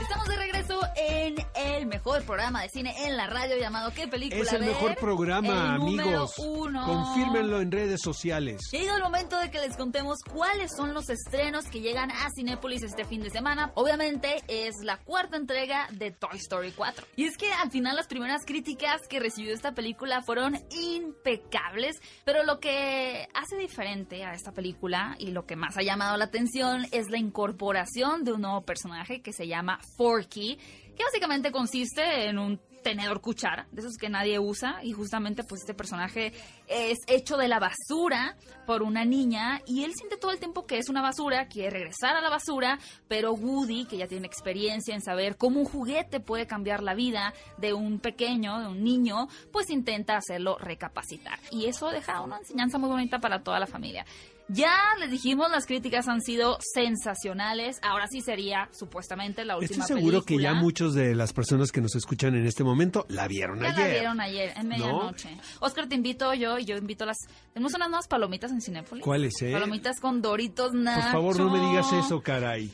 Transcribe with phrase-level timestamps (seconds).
[0.00, 4.42] Estamos de regreso en el mejor programa de cine en la radio llamado ¿Qué película
[4.42, 4.68] Es el ver?
[4.70, 6.34] mejor programa, El amigos.
[6.38, 6.84] uno.
[6.84, 8.60] Confírmenlo en redes sociales.
[8.70, 12.82] Llegado el momento de que les contemos cuáles son los estrenos que llegan a Cinépolis
[12.82, 13.72] este fin de semana.
[13.74, 17.06] Obviamente es la cuarta entrega de Toy Story 4.
[17.16, 22.44] Y es que al final las primeras críticas que recibió esta película fueron impecables, pero
[22.44, 26.86] lo que hace diferente a esta película y lo que más ha llamado la atención
[26.92, 30.56] es la incorporación de un nuevo personaje que se llama Forky,
[30.96, 35.62] que básicamente consiste en un tenedor cuchara, de esos que nadie usa, y justamente pues
[35.62, 36.32] este personaje
[36.68, 40.78] es hecho de la basura por una niña y él siente todo el tiempo que
[40.78, 45.02] es una basura, quiere regresar a la basura, pero Woody, que ya tiene experiencia en
[45.02, 49.68] saber cómo un juguete puede cambiar la vida de un pequeño, de un niño, pues
[49.70, 51.40] intenta hacerlo recapacitar.
[51.50, 54.06] Y eso deja una enseñanza muy bonita para toda la familia.
[54.48, 57.78] Ya les dijimos, las críticas han sido sensacionales.
[57.82, 61.80] Ahora sí sería supuestamente la última Estoy seguro que ya muchos de las personas que
[61.80, 63.78] nos escuchan en este momento la vieron Ya ayer.
[63.78, 65.36] la vieron ayer, en medianoche.
[65.60, 67.16] Oscar, te invito yo y yo invito a las...
[67.52, 69.02] Tenemos unas nuevas palomitas en Cinépolis.
[69.04, 69.50] ¿Cuáles, eh?
[69.52, 71.02] Palomitas con Doritos Nacho.
[71.02, 72.70] Por favor, no me digas eso, caray.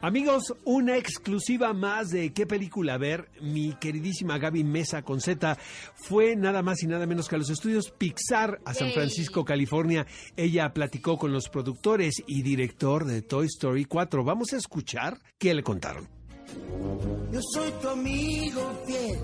[0.00, 3.28] Amigos, una exclusiva más de qué película ver.
[3.40, 5.58] Mi queridísima Gaby Mesa con Z
[5.94, 8.92] fue nada más y nada menos que a los estudios Pixar a San.
[8.92, 10.06] Francisco, California.
[10.36, 14.22] Ella platicó con los productores y director de Toy Story 4.
[14.22, 16.08] Vamos a escuchar qué le contaron.
[17.32, 19.18] Yo soy tu amigo fiel.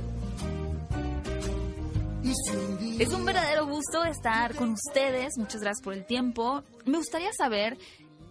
[2.99, 5.35] Es un verdadero gusto estar con ustedes.
[5.37, 6.63] Muchas gracias por el tiempo.
[6.87, 7.77] Me gustaría saber,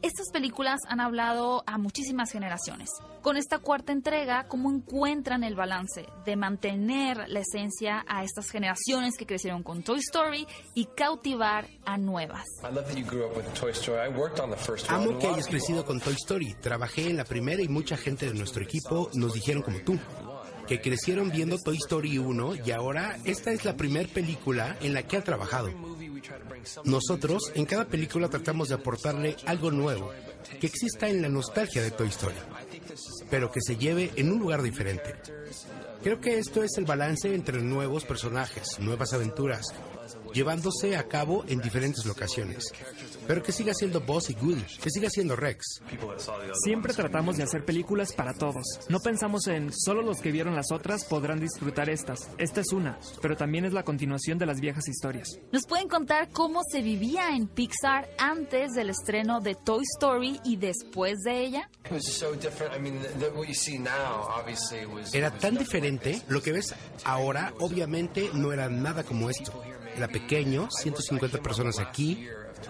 [0.04, 2.90] estas películas han hablado a muchísimas generaciones.
[3.22, 9.16] Con esta cuarta entrega, ¿cómo encuentran el balance de mantener la esencia a estas generaciones
[9.18, 12.44] que crecieron con Toy Story y cautivar a nuevas?
[12.64, 14.02] I love that you grew up with Toy Story.
[14.06, 15.04] I worked on the first one.
[15.04, 16.54] Amo que hayas crecido con Toy Story.
[16.62, 19.98] Trabajé en la primera y mucha gente de nuestro equipo nos dijeron como tú,
[20.67, 25.04] que crecieron viendo Toy Story 1 y ahora esta es la primera película en la
[25.04, 25.70] que ha trabajado.
[26.86, 30.11] Nosotros en cada película tratamos de aportarle algo nuevo,
[30.60, 32.36] que exista en la nostalgia de Toy Story,
[33.30, 35.16] pero que se lleve en un lugar diferente.
[36.04, 39.66] Creo que esto es el balance entre nuevos personajes, nuevas aventuras,
[40.33, 42.72] llevándose a cabo en diferentes locaciones.
[43.28, 45.82] Pero que siga siendo Buzz y Goody, que siga siendo Rex.
[46.64, 48.64] Siempre tratamos de hacer películas para todos.
[48.89, 52.30] No pensamos en solo los que vieron las otras podrán disfrutar estas.
[52.38, 55.28] Esta es una, pero también es la continuación de las viejas historias.
[55.52, 60.58] ¿Nos pueden contar cómo se vivía en Pixar antes del estreno de Toy Story y
[60.58, 61.70] después de ella?
[61.86, 62.76] It was so different.
[62.76, 65.14] I mean, the, the- what you see now, obviously, was.
[65.14, 66.73] Era was tan diferente, lo que ves
[67.04, 69.54] ahora obviamente no era nada como esto.
[69.95, 72.28] Era pequeño, 150 personas aquí.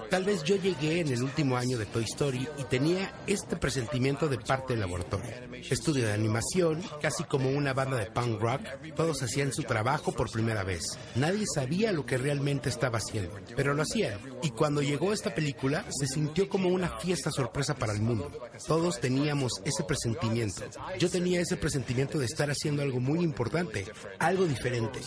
[0.10, 4.28] Tal vez yo llegué en el último año de Toy Story y tenía este presentimiento
[4.28, 5.32] de parte del laboratorio.
[5.70, 8.62] Estudio de animación, casi como una banda de punk rock,
[8.96, 10.84] todos hacían su trabajo por primera vez.
[11.16, 14.20] Nadie sabía lo que realmente estaba haciendo, pero lo hacían.
[14.42, 18.32] Y cuando llegó esta película, se sintió como una fiesta sorpresa para el mundo.
[18.68, 20.64] Todos teníamos ese presentimiento.
[21.00, 23.86] Yo tenía ese presentimiento de estar haciendo algo muy importante,
[24.20, 25.00] algo diferente.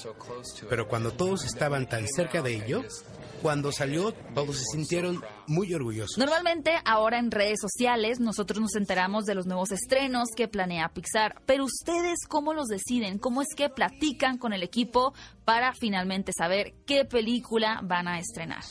[0.69, 2.85] Pero cuando todos estaban tan cerca de ello,
[3.43, 6.19] cuando salió, todos se sintieron muy orgullosos.
[6.19, 11.41] Normalmente ahora en redes sociales nosotros nos enteramos de los nuevos estrenos que planea Pixar,
[11.47, 15.15] pero ustedes cómo los deciden, cómo es que platican con el equipo
[15.45, 18.65] para finalmente saber qué película van a estrenar.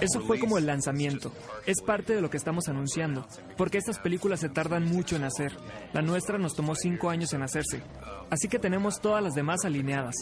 [0.00, 1.32] Eso fue como el lanzamiento.
[1.66, 5.56] Es parte de lo que estamos anunciando, porque estas películas se tardan mucho en hacer.
[5.92, 7.82] La nuestra nos tomó cinco años en hacerse,
[8.30, 10.14] así que tenemos todas las demás alineadas.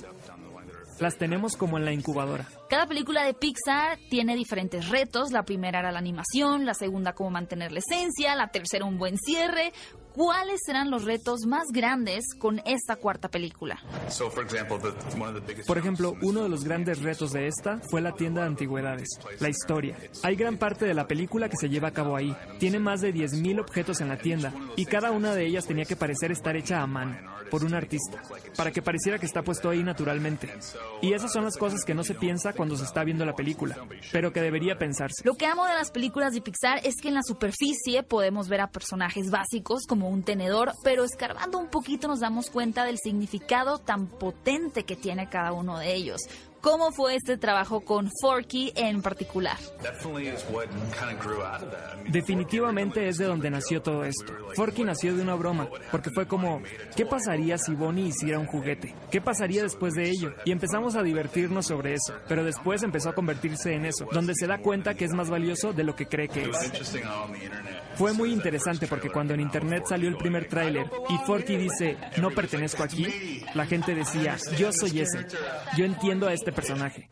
[1.01, 2.47] Las tenemos como en la incubadora.
[2.69, 5.33] Cada película de Pixar tiene diferentes retos.
[5.33, 9.17] La primera era la animación, la segunda cómo mantener la esencia, la tercera un buen
[9.17, 9.73] cierre.
[10.15, 13.79] ¿Cuáles serán los retos más grandes con esta cuarta película?
[15.67, 19.49] Por ejemplo, uno de los grandes retos de esta fue la tienda de antigüedades, la
[19.49, 19.97] historia.
[20.23, 22.37] Hay gran parte de la película que se lleva a cabo ahí.
[22.59, 25.97] Tiene más de 10.000 objetos en la tienda y cada una de ellas tenía que
[25.97, 27.17] parecer estar hecha a mano,
[27.51, 28.23] por un artista,
[28.57, 30.51] para que pareciera que está puesto ahí naturalmente.
[31.03, 33.77] Y esas son las cosas que no se piensa cuando se está viendo la película,
[34.13, 35.23] pero que debería pensarse.
[35.25, 38.61] Lo que amo de las películas de Pixar es que en la superficie podemos ver
[38.61, 43.79] a personajes básicos como un tenedor, pero escarbando un poquito nos damos cuenta del significado
[43.79, 46.23] tan potente que tiene cada uno de ellos.
[46.61, 49.57] Cómo fue este trabajo con Forky en particular.
[52.09, 54.33] Definitivamente es de donde nació todo esto.
[54.55, 56.63] Forky nació de una broma, porque fue como,
[56.97, 58.95] ¿qué pasaría si Bonnie hiciera un juguete?
[59.11, 60.35] ¿Qué pasaría después de ello?
[60.45, 64.47] Y empezamos a divertirnos sobre eso, pero después empezó a convertirse en eso, donde se
[64.47, 67.01] da cuenta que es más valioso de lo que cree que es.
[67.95, 72.31] Fue muy interesante porque cuando en internet salió el primer tráiler y Forky dice, no
[72.31, 75.27] pertenezco aquí, la gente decía, yo soy ese,
[75.77, 77.09] yo entiendo a este personaje.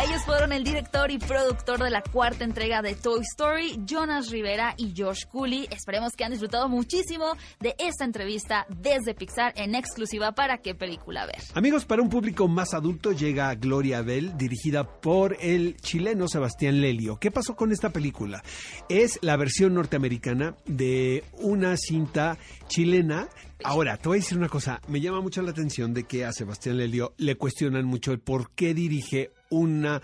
[0.00, 4.74] Ellos fueron el director y productor de la cuarta entrega de Toy Story, Jonas Rivera
[4.76, 5.66] y Josh Cooley.
[5.72, 11.26] Esperemos que han disfrutado muchísimo de esta entrevista desde Pixar en exclusiva para qué película
[11.26, 11.38] ver.
[11.54, 17.18] Amigos, para un público más adulto llega Gloria Bell, dirigida por el chileno Sebastián Lelio.
[17.18, 18.44] ¿Qué pasó con esta película?
[18.88, 23.28] Es la versión norteamericana de una cinta chilena
[23.64, 24.80] Ahora, te voy a decir una cosa.
[24.86, 28.52] Me llama mucho la atención de que a Sebastián Lelio le cuestionan mucho el por
[28.52, 30.02] qué dirige una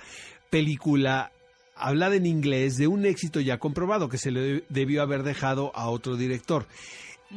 [0.51, 1.31] película
[1.77, 5.89] hablada en inglés de un éxito ya comprobado que se le debió haber dejado a
[5.89, 6.67] otro director.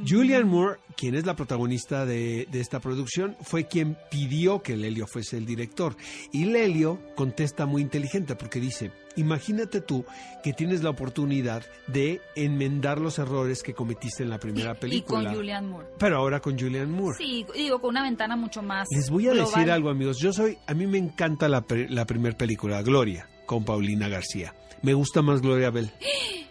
[0.07, 5.07] Julian Moore, quien es la protagonista de, de, esta producción, fue quien pidió que Lelio
[5.07, 5.95] fuese el director.
[6.31, 10.05] Y Lelio contesta muy inteligente porque dice, imagínate tú
[10.43, 15.21] que tienes la oportunidad de enmendar los errores que cometiste en la primera película.
[15.21, 15.87] Y con Julian Moore.
[15.97, 17.17] Pero ahora con Julian Moore.
[17.17, 19.51] Sí, digo, con una ventana mucho más Les voy a global.
[19.53, 20.17] decir algo, amigos.
[20.19, 24.53] Yo soy, a mí me encanta la, la primera película, Gloria, con Paulina García.
[24.81, 25.91] Me gusta más Gloria Bell.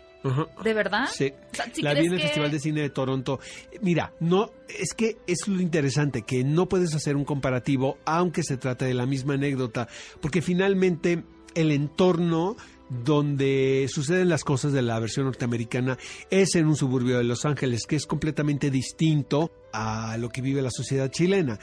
[0.64, 1.08] ¿De verdad?
[1.12, 1.32] Sí.
[1.52, 3.38] O sea, ¿sí la vi en el que- Festival de Cine de Toronto.
[3.80, 8.56] Mira, no, es que es lo interesante, que no puedes hacer un comparativo, aunque se
[8.56, 9.86] trate de la misma anécdota,
[10.20, 11.22] porque finalmente
[11.54, 12.56] el entorno
[12.88, 15.98] donde suceden las cosas de la versión norteamericana
[16.30, 20.62] es en un suburbio de Los Ángeles, que es completamente distinto a lo que vive
[20.62, 21.58] la sociedad chilena.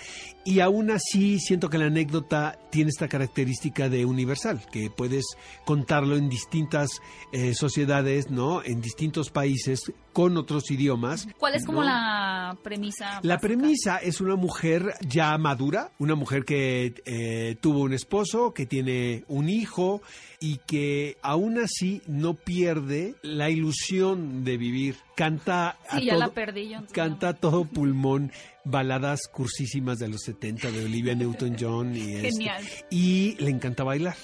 [0.45, 5.25] Y aún así siento que la anécdota tiene esta característica de universal, que puedes
[5.65, 6.89] contarlo en distintas
[7.31, 8.63] eh, sociedades, ¿no?
[8.63, 11.27] En distintos países con otros idiomas.
[11.39, 11.85] ¿Cuál es como ¿no?
[11.85, 13.19] la premisa?
[13.23, 18.65] La premisa es una mujer ya madura, una mujer que eh, tuvo un esposo, que
[18.65, 20.01] tiene un hijo
[20.39, 24.97] y que aún así no pierde la ilusión de vivir.
[25.15, 26.73] Canta a Sí, ya todo, la perdí yo.
[26.77, 28.31] entonces canta a todo pulmón
[28.63, 32.63] baladas cursísimas de los 70 de Olivia Newton-John y este, Genial.
[32.89, 34.15] y le encanta bailar.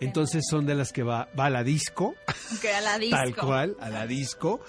[0.00, 2.14] Entonces son de las que va, va a la disco.
[2.62, 3.16] Que a la disco.
[3.16, 4.60] tal cual, a la disco,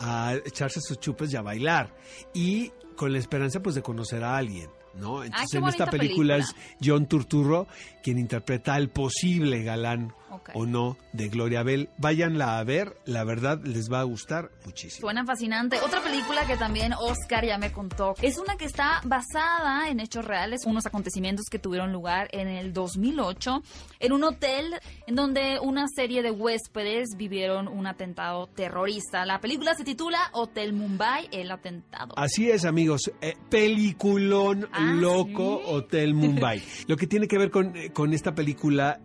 [0.00, 1.94] a echarse sus chupes y a bailar.
[2.34, 4.68] Y con la esperanza pues de conocer a alguien.
[4.94, 5.22] ¿No?
[5.24, 6.36] Entonces Ah, qué en esta película, película.
[6.38, 7.66] es John Turturro
[8.02, 10.12] quien interpreta al posible galán
[10.54, 11.88] O no de Gloria Bell.
[11.98, 15.06] Váyanla a ver, la verdad les va a gustar muchísimo.
[15.06, 15.78] Suena fascinante.
[15.80, 20.24] Otra película que también Oscar ya me contó es una que está basada en hechos
[20.24, 23.62] reales, unos acontecimientos que tuvieron lugar en el 2008
[24.00, 24.74] en un hotel
[25.06, 29.24] en donde una serie de huéspedes vivieron un atentado terrorista.
[29.26, 32.14] La película se titula Hotel Mumbai, el atentado.
[32.16, 33.10] Así es, amigos.
[33.20, 35.70] Eh, peliculón Ah, loco ¿sí?
[35.72, 36.62] Hotel Mumbai.
[36.86, 39.00] Lo que tiene que ver con, eh, con esta película,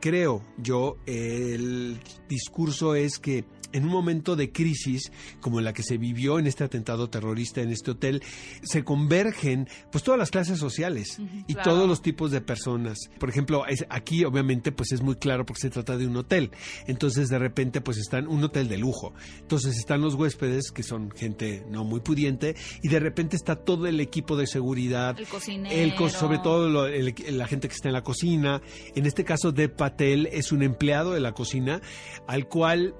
[0.00, 5.10] creo yo, el discurso es que en un momento de crisis
[5.40, 8.22] como la que se vivió en este atentado terrorista en este hotel,
[8.62, 11.70] se convergen pues todas las clases sociales y claro.
[11.72, 12.98] todos los tipos de personas.
[13.18, 16.50] Por ejemplo, es- aquí obviamente pues es muy claro porque se trata de un hotel.
[16.86, 19.12] Entonces de repente pues están un hotel de lujo.
[19.40, 23.86] Entonces están los huéspedes que son gente no muy pudiente y de repente está todo
[23.86, 25.18] el equipo de seguridad.
[25.18, 25.74] El cocinero.
[25.74, 28.60] El sobre todo lo- el- la gente que está en la cocina.
[28.94, 31.80] En este caso, Dev Patel es un empleado de la cocina
[32.26, 32.94] al cual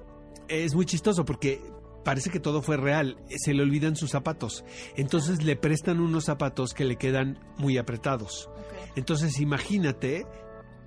[0.47, 1.61] es muy chistoso porque
[2.03, 3.17] parece que todo fue real.
[3.37, 4.63] Se le olvidan sus zapatos.
[4.95, 8.49] Entonces le prestan unos zapatos que le quedan muy apretados.
[8.95, 10.25] Entonces imagínate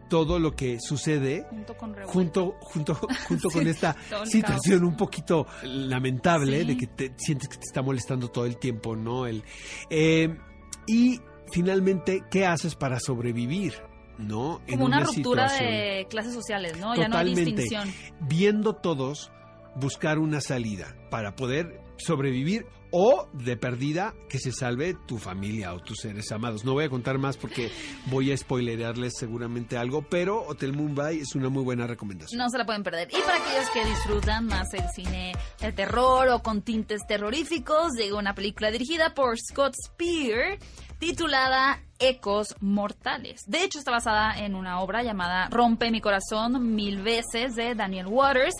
[0.08, 2.94] todo lo que sucede Junto con junto junto
[3.28, 6.64] junto con esta situación un poquito lamentable Sí.
[6.66, 9.42] de que te sientes que te está molestando todo el tiempo no el
[9.90, 10.28] eh,
[10.86, 13.74] y finalmente qué haces para sobrevivir
[14.16, 15.70] no En Como una, ruptura situación.
[15.72, 16.94] de clases sociales, ¿no?
[16.94, 17.62] Ya no hay Totalmente.
[17.62, 17.92] distinción.
[18.20, 19.32] viendo todos
[19.76, 25.80] buscar una salida para poder sobrevivir o de perdida que se salve tu familia o
[25.80, 26.64] tus seres amados.
[26.64, 27.70] No voy a contar más porque
[28.06, 32.38] voy a spoilerearles seguramente algo, pero Hotel Mumbai es una muy buena recomendación.
[32.38, 33.08] No se la pueden perder.
[33.10, 38.16] Y para aquellos que disfrutan más el cine de terror o con tintes terroríficos, llega
[38.16, 40.58] una película dirigida por Scott Spear
[40.98, 43.42] titulada Ecos Mortales.
[43.46, 48.06] De hecho, está basada en una obra llamada Rompe mi corazón mil veces de Daniel
[48.06, 48.54] Waters.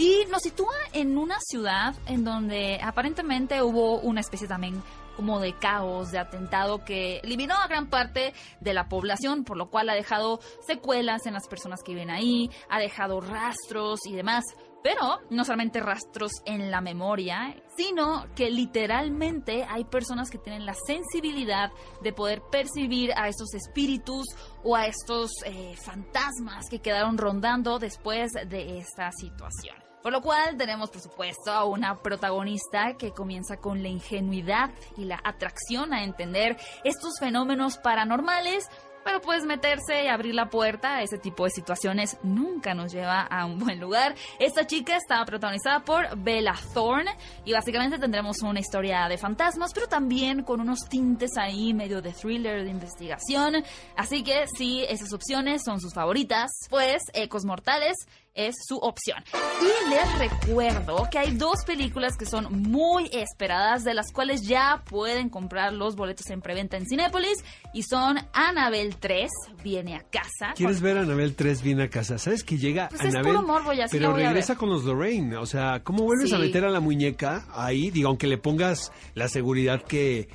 [0.00, 4.82] Y nos sitúa en una ciudad en donde aparentemente hubo una especie también
[5.14, 9.68] como de caos, de atentado que eliminó a gran parte de la población, por lo
[9.68, 14.42] cual ha dejado secuelas en las personas que viven ahí, ha dejado rastros y demás.
[14.82, 20.72] Pero no solamente rastros en la memoria, sino que literalmente hay personas que tienen la
[20.72, 21.70] sensibilidad
[22.02, 24.24] de poder percibir a estos espíritus
[24.64, 29.89] o a estos eh, fantasmas que quedaron rondando después de esta situación.
[30.02, 35.04] Por lo cual tenemos, por supuesto, a una protagonista que comienza con la ingenuidad y
[35.04, 38.68] la atracción a entender estos fenómenos paranormales
[39.04, 43.22] pero pues meterse y abrir la puerta a ese tipo de situaciones nunca nos lleva
[43.22, 44.14] a un buen lugar.
[44.38, 47.10] Esta chica estaba protagonizada por Bella Thorne
[47.44, 52.12] y básicamente tendremos una historia de fantasmas, pero también con unos tintes ahí medio de
[52.12, 53.64] thriller, de investigación.
[53.96, 57.96] Así que si esas opciones son sus favoritas, pues Ecos Mortales
[58.34, 59.22] es su opción.
[59.60, 64.82] Y les recuerdo que hay dos películas que son muy esperadas, de las cuales ya
[64.88, 67.36] pueden comprar los boletos en preventa en Cinépolis,
[67.74, 69.28] y son Anabel 3,
[69.62, 70.52] viene a casa.
[70.54, 72.18] ¿Quieres ver Anabel 3 viene a casa?
[72.18, 73.18] ¿Sabes que llega Pues Anabel?
[73.20, 74.58] es puro morbo, ya sí pero a regresa ver.
[74.58, 75.36] con los Lorraine.
[75.36, 77.90] O sea, ¿cómo vuelves a meter a la muñeca ahí?
[77.90, 80.28] Digo, aunque le pongas la seguridad que,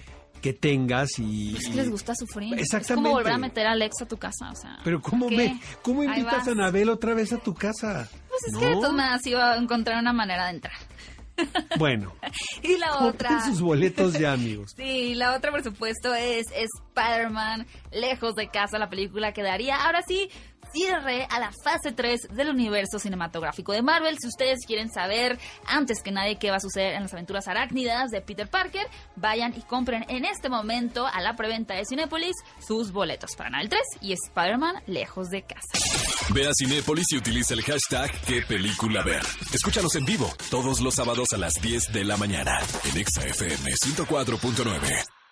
[0.45, 1.53] que tengas y...
[1.53, 2.53] Pues es que les gusta sufrir.
[2.53, 3.09] Es Exactamente.
[3.09, 4.77] como volver a meter a Alex a tu casa, o sea.
[4.83, 5.37] Pero ¿cómo, ¿qué?
[5.37, 8.07] me, ¿cómo invitas a Anabel otra vez a tu casa?
[8.29, 8.59] Pues es ¿No?
[8.59, 10.75] que de todas maneras iba a encontrar una manera de entrar.
[11.79, 12.13] Bueno,
[12.61, 13.43] Y la otra...
[13.43, 14.73] sus boletos ya, amigos.
[14.77, 20.03] Sí, la otra, por supuesto, es Spider-Man, lejos de casa, la película que daría, ahora
[20.07, 20.29] sí,
[20.75, 24.17] cierre a la fase 3 del universo cinematográfico de Marvel.
[24.19, 28.11] Si ustedes quieren saber antes que nadie qué va a suceder en las aventuras arácnidas
[28.11, 32.91] de Peter Parker, vayan y compren en este momento a la preventa de Cinépolis sus
[32.91, 35.79] boletos para Anal 3 y Spider-Man, lejos de casa.
[36.33, 39.23] Ve a Cinépolis y utiliza el hashtag qué película ver.
[39.53, 43.71] Escúchanos en vivo todos los sábados a las 10 de la mañana en Exa FM
[43.71, 45.24] 104.9.